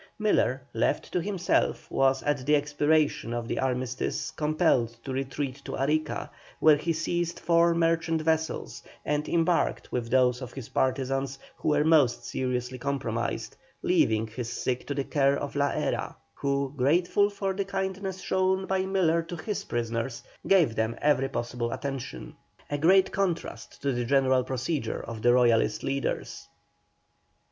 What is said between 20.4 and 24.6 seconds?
gave them every possible attention. A great contrast to the general